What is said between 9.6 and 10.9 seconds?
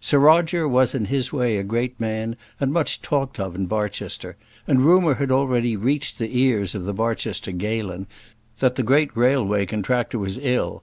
contractor was ill.